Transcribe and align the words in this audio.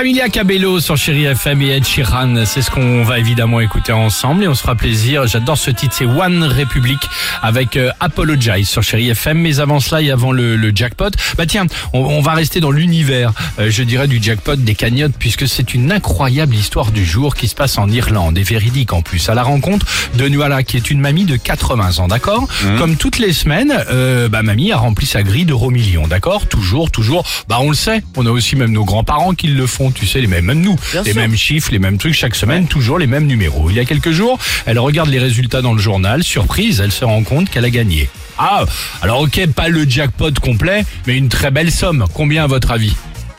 Camilla 0.00 0.30
Cabello 0.30 0.80
sur 0.80 0.96
Chéri 0.96 1.26
FM 1.26 1.60
et 1.60 1.76
Ed 1.76 1.84
Sheeran, 1.86 2.46
c'est 2.46 2.62
ce 2.62 2.70
qu'on 2.70 3.04
va 3.04 3.18
évidemment 3.18 3.60
écouter 3.60 3.92
ensemble 3.92 4.42
et 4.42 4.48
on 4.48 4.54
se 4.54 4.62
fera 4.62 4.74
plaisir. 4.74 5.26
J'adore 5.26 5.58
ce 5.58 5.70
titre, 5.70 5.94
c'est 5.94 6.06
One 6.06 6.42
Republic 6.42 6.98
avec 7.42 7.76
euh, 7.76 7.90
Apologize 8.00 8.66
sur 8.66 8.82
Chéri 8.82 9.10
FM. 9.10 9.36
Mais 9.36 9.60
avant 9.60 9.78
cela 9.78 10.00
et 10.00 10.10
avant 10.10 10.32
le, 10.32 10.56
le 10.56 10.72
jackpot, 10.74 11.10
bah 11.36 11.44
tiens, 11.44 11.66
on, 11.92 11.98
on 11.98 12.22
va 12.22 12.32
rester 12.32 12.60
dans 12.60 12.70
l'univers, 12.70 13.34
euh, 13.58 13.70
je 13.70 13.82
dirais, 13.82 14.08
du 14.08 14.22
jackpot 14.22 14.56
des 14.56 14.74
cagnottes 14.74 15.12
puisque 15.18 15.46
c'est 15.46 15.74
une 15.74 15.92
incroyable 15.92 16.54
histoire 16.54 16.92
du 16.92 17.04
jour 17.04 17.34
qui 17.34 17.46
se 17.46 17.54
passe 17.54 17.76
en 17.76 17.90
Irlande 17.90 18.38
et 18.38 18.42
véridique 18.42 18.94
en 18.94 19.02
plus. 19.02 19.28
À 19.28 19.34
la 19.34 19.42
rencontre 19.42 19.84
de 20.14 20.26
Nuala 20.30 20.62
qui 20.62 20.78
est 20.78 20.90
une 20.90 21.00
mamie 21.00 21.26
de 21.26 21.36
80 21.36 21.98
ans, 21.98 22.08
d'accord? 22.08 22.48
Comme 22.78 22.96
toutes 22.96 23.18
les 23.18 23.34
semaines, 23.34 23.74
euh, 23.90 24.30
bah 24.30 24.42
mamie 24.42 24.72
a 24.72 24.78
rempli 24.78 25.04
sa 25.04 25.22
grille 25.22 25.44
d'euros 25.44 25.68
millions, 25.68 26.08
d'accord? 26.08 26.46
Toujours, 26.46 26.90
toujours. 26.90 27.26
Bah 27.48 27.58
on 27.60 27.68
le 27.68 27.76
sait. 27.76 28.02
On 28.16 28.24
a 28.24 28.30
aussi 28.30 28.56
même 28.56 28.72
nos 28.72 28.86
grands-parents 28.86 29.34
qui 29.34 29.48
le 29.48 29.66
font, 29.66 29.89
tu 29.92 30.06
sais, 30.06 30.20
les 30.20 30.26
mêmes, 30.26 30.44
même 30.44 30.60
nous, 30.60 30.76
les 31.04 31.14
mêmes 31.14 31.36
chiffres, 31.36 31.70
les 31.72 31.78
mêmes 31.78 31.98
trucs 31.98 32.14
chaque 32.14 32.34
semaine, 32.34 32.66
toujours 32.66 32.98
les 32.98 33.06
mêmes 33.06 33.26
numéros. 33.26 33.70
Il 33.70 33.76
y 33.76 33.80
a 33.80 33.84
quelques 33.84 34.10
jours, 34.12 34.38
elle 34.66 34.78
regarde 34.78 35.08
les 35.10 35.18
résultats 35.18 35.62
dans 35.62 35.72
le 35.74 35.80
journal. 35.80 36.22
Surprise, 36.24 36.80
elle 36.82 36.92
se 36.92 37.04
rend 37.04 37.22
compte 37.22 37.50
qu'elle 37.50 37.64
a 37.64 37.70
gagné. 37.70 38.08
Ah, 38.38 38.64
alors 39.02 39.20
ok, 39.20 39.46
pas 39.54 39.68
le 39.68 39.88
jackpot 39.88 40.30
complet, 40.40 40.84
mais 41.06 41.16
une 41.16 41.28
très 41.28 41.50
belle 41.50 41.70
somme. 41.70 42.06
Combien 42.14 42.44
à 42.44 42.46
votre 42.46 42.70
avis? 42.70 42.94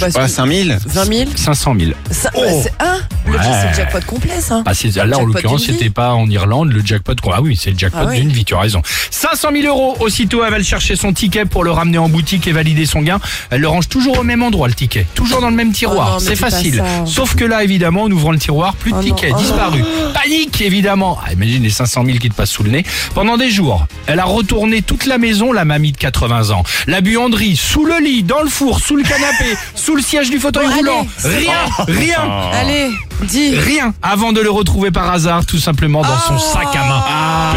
Bah, 0.00 0.06
Ouais, 0.14 0.28
5000 0.28 0.78
20 0.86 1.04
000 1.04 1.30
500 1.36 1.74
000. 1.78 1.92
ça, 2.10 2.30
Oh. 2.34 2.40
bah, 2.40 2.48
c'est 2.62 2.72
un 2.84 2.96
Le 2.96 3.02
Ouais. 3.38 3.44
c'est 3.62 3.68
le 3.70 3.74
jackpot 3.74 4.06
complet, 4.06 4.40
ça. 4.40 4.62
Ah, 4.66 4.74
c'est, 4.74 4.94
là, 4.96 5.18
en 5.18 5.24
l'occurrence, 5.24 5.64
c'était 5.64 5.90
pas 5.90 6.12
en 6.14 6.28
Irlande, 6.28 6.72
le 6.72 6.82
jackpot. 6.84 7.14
Ah 7.32 7.40
oui, 7.42 7.56
c'est 7.60 7.70
le 7.70 7.78
jackpot 7.78 7.98
Ah 8.02 8.06
oui. 8.10 8.20
d'une 8.20 8.30
vie, 8.30 8.44
tu 8.44 8.54
as 8.54 8.60
raison. 8.60 8.82
500 9.10 9.48
000 9.52 9.66
euros. 9.66 9.96
Aussitôt, 10.00 10.44
elle 10.44 10.50
va 10.50 10.58
le 10.58 10.64
chercher 10.64 10.96
son 10.96 11.12
ticket 11.12 11.44
pour 11.44 11.64
le 11.64 11.70
ramener 11.70 11.98
en 11.98 12.08
boutique 12.08 12.46
et 12.46 12.52
valider 12.52 12.86
son 12.86 13.00
gain. 13.02 13.18
Elle 13.50 13.60
le 13.60 13.68
range 13.68 13.88
toujours 13.88 14.18
au 14.18 14.22
même 14.22 14.42
endroit, 14.42 14.68
le 14.68 14.74
ticket. 14.74 15.06
Toujours 15.14 15.40
dans 15.40 15.50
le 15.50 15.56
même 15.56 15.72
tiroir. 15.72 16.14
Oh 16.16 16.20
c'est 16.20 16.36
facile. 16.36 16.82
Sauf 17.06 17.34
que 17.34 17.44
là, 17.44 17.62
évidemment, 17.64 18.02
en 18.04 18.10
ouvrant 18.10 18.32
le 18.32 18.38
tiroir, 18.38 18.74
plus 18.76 18.92
de 18.92 18.96
Oh 18.98 19.02
non. 19.02 19.14
tickets, 19.14 19.32
Oh 19.34 19.38
disparu. 19.40 19.82
Panique, 20.12 20.60
évidemment. 20.60 21.18
Ah, 21.26 21.32
imagine 21.32 21.62
les 21.62 21.70
500 21.70 22.04
000 22.04 22.18
qui 22.18 22.28
te 22.28 22.34
passent 22.34 22.50
sous 22.50 22.62
le 22.62 22.70
nez. 22.70 22.84
Pendant 23.14 23.36
des 23.36 23.50
jours, 23.50 23.86
elle 24.06 24.20
a 24.20 24.24
retourné 24.24 24.82
toute 24.82 25.06
la 25.06 25.18
maison, 25.18 25.52
la 25.52 25.64
mamie 25.64 25.92
de 25.92 25.96
80 25.98 26.50
ans. 26.50 26.62
La 26.86 27.00
buanderie, 27.00 27.56
sous 27.56 27.84
le 27.84 27.98
lit, 28.02 28.22
dans 28.22 28.42
le 28.42 28.48
four, 28.48 28.80
sous 28.80 28.96
le 28.96 29.02
canapé, 29.02 29.56
sous 29.74 29.96
le 29.96 30.02
siège 30.02 30.30
du 30.30 30.38
fauteuil 30.38 30.66
Bon, 30.68 30.74
roulant. 30.76 31.06
allez, 31.24 31.36
Rien, 31.36 31.52
rien. 31.88 32.20
Allez, 32.52 32.90
dis. 33.24 33.54
Rien 33.56 33.94
avant 34.02 34.32
de 34.32 34.40
le 34.40 34.50
retrouver 34.50 34.90
par 34.90 35.10
hasard, 35.10 35.46
tout 35.46 35.58
simplement 35.58 36.02
dans 36.02 36.18
son 36.18 36.38
sac 36.38 36.68
à 36.74 36.84
main. 36.86 37.02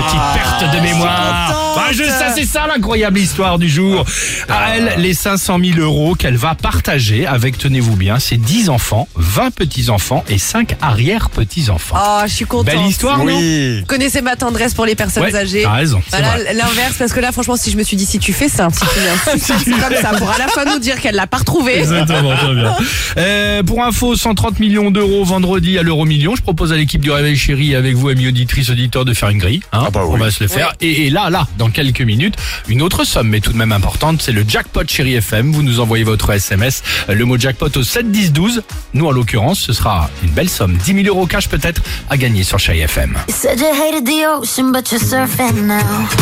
Petite 0.01 0.19
perte 0.33 0.56
de 0.65 0.79
mémoire. 0.81 1.47
contente. 1.47 1.83
Ah, 1.89 1.91
je 1.93 2.03
sais, 2.03 2.25
c'est 2.35 2.45
ça 2.45 2.67
l'incroyable 2.67 3.19
histoire 3.19 3.59
du 3.59 3.69
jour. 3.69 4.05
À 4.49 4.75
elle, 4.75 4.95
les 4.97 5.13
500 5.13 5.57
000 5.63 5.79
euros 5.79 6.15
qu'elle 6.15 6.35
va 6.35 6.55
partager 6.55 7.25
avec, 7.27 7.57
tenez-vous 7.57 7.95
bien, 7.95 8.19
ses 8.19 8.37
10 8.37 8.69
enfants, 8.69 9.07
20 9.15 9.51
petits-enfants 9.53 10.23
et 10.27 10.37
5 10.37 10.75
arrière-petits-enfants. 10.81 11.95
Oh, 11.97 12.21
je 12.27 12.33
suis 12.33 12.45
contente. 12.45 12.65
Belle 12.65 12.85
histoire, 12.87 13.19
non 13.19 13.25
Oui. 13.25 13.79
Vous 13.81 13.85
connaissez 13.85 14.21
ma 14.21 14.35
tendresse 14.35 14.73
pour 14.73 14.85
les 14.85 14.95
personnes 14.95 15.23
Ouais, 15.23 15.35
âgées. 15.35 15.61
t'as 15.63 15.73
raison, 15.73 16.01
l'inverse, 16.11 16.95
parce 16.97 17.13
que 17.13 17.19
là, 17.19 17.31
franchement, 17.31 17.55
si 17.55 17.71
je 17.71 17.77
me 17.77 17.83
suis 17.83 17.97
dit, 17.97 18.05
si 18.05 18.19
tu 18.19 18.33
fais 18.33 18.49
ça, 18.49 18.67
si 18.71 18.79
tu 18.79 19.69
viens, 19.69 19.77
comme 19.87 19.97
ça, 20.01 20.09
pour 20.17 20.29
à 20.29 20.37
la 20.37 20.47
fin 20.47 20.65
nous 20.65 20.79
dire 20.79 20.99
qu'elle 20.99 21.15
l'a 21.15 21.27
pas 21.27 21.37
retrouvé. 21.37 21.79
Exactement, 21.79 22.35
très 22.35 22.53
bien. 22.53 22.75
Euh, 23.17 23.63
pour 23.63 23.83
info, 23.83 24.15
130 24.15 24.59
millions 24.59 24.91
d'euros 24.91 25.23
vendredi 25.23 25.77
à 25.79 25.81
l'euro 25.83 26.05
million. 26.05 26.35
Je 26.35 26.41
propose 26.41 26.71
à 26.71 26.75
l'équipe 26.75 27.01
du 27.01 27.09
Réveil 27.09 27.35
Chéri 27.35 27.73
avec 27.75 27.95
vous, 27.95 28.09
amis 28.09 28.27
auditrices, 28.27 28.69
auditeurs, 28.69 29.05
de 29.05 29.13
faire 29.13 29.29
une 29.29 29.39
grille. 29.39 29.61
hein. 29.71 29.85
Ah 29.87 29.89
bah 29.91 30.01
oui. 30.05 30.11
On 30.13 30.17
va 30.23 30.29
se 30.29 30.43
le 30.43 30.47
faire. 30.49 30.56
Et, 30.81 31.07
et 31.07 31.09
là, 31.09 31.29
là, 31.29 31.47
dans 31.57 31.69
quelques 31.69 32.01
minutes, 32.01 32.35
une 32.67 32.81
autre 32.81 33.03
somme, 33.03 33.29
mais 33.29 33.39
tout 33.39 33.51
de 33.51 33.57
même 33.57 33.71
importante, 33.71 34.21
c'est 34.21 34.31
le 34.31 34.43
jackpot 34.47 34.83
Chéri 34.87 35.15
FM. 35.15 35.51
Vous 35.51 35.63
nous 35.63 35.79
envoyez 35.79 36.03
votre 36.03 36.31
SMS, 36.31 36.83
le 37.07 37.25
mot 37.25 37.37
jackpot 37.37 37.69
au 37.75 37.83
7 37.83 38.11
10 38.11 38.31
12. 38.33 38.63
Nous, 38.93 39.05
en 39.05 39.11
l'occurrence, 39.11 39.59
ce 39.59 39.73
sera 39.73 40.09
une 40.23 40.29
belle 40.31 40.49
somme, 40.49 40.75
10 40.77 41.03
000 41.03 41.07
euros 41.07 41.25
cash 41.27 41.47
peut-être, 41.49 41.81
à 42.09 42.17
gagner 42.17 42.43
sur 42.43 42.59
Chéri 42.59 42.81
FM. 42.81 43.17
You 43.27 43.33
said 43.33 43.59
you 43.59 43.67
hated 43.67 44.05
the 44.05 44.25
ocean, 44.27 44.71
but 44.71 44.89
you're 44.91 45.01
surfing 45.01 45.65
now. 45.65 45.77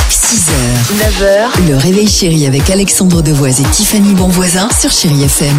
6h, 0.10 0.52
9h, 1.22 1.68
le 1.70 1.78
réveil 1.78 2.08
chéri 2.08 2.46
avec 2.46 2.70
Alexandre 2.70 3.22
Devoise 3.22 3.62
et 3.62 3.66
Tiffany 3.66 4.14
Bonvoisin 4.16 4.70
sur 4.80 4.92
Chéri 4.92 5.24
FM. 5.24 5.56